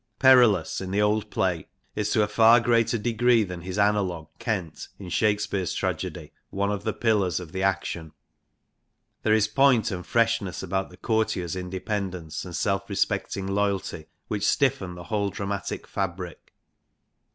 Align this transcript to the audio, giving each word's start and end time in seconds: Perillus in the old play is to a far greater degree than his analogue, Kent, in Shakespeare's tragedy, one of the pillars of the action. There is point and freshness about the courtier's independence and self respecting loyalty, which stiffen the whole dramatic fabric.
Perillus 0.19 0.81
in 0.81 0.89
the 0.89 0.99
old 1.03 1.29
play 1.29 1.67
is 1.95 2.09
to 2.09 2.23
a 2.23 2.27
far 2.27 2.59
greater 2.59 2.97
degree 2.97 3.43
than 3.43 3.61
his 3.61 3.77
analogue, 3.77 4.29
Kent, 4.39 4.87
in 4.97 5.09
Shakespeare's 5.09 5.75
tragedy, 5.75 6.31
one 6.49 6.71
of 6.71 6.83
the 6.83 6.91
pillars 6.91 7.39
of 7.39 7.51
the 7.51 7.61
action. 7.61 8.11
There 9.21 9.35
is 9.35 9.47
point 9.47 9.91
and 9.91 10.03
freshness 10.03 10.63
about 10.63 10.89
the 10.89 10.97
courtier's 10.97 11.55
independence 11.55 12.43
and 12.43 12.55
self 12.55 12.89
respecting 12.89 13.45
loyalty, 13.45 14.07
which 14.27 14.41
stiffen 14.47 14.95
the 14.95 15.03
whole 15.03 15.29
dramatic 15.29 15.85
fabric. 15.85 16.51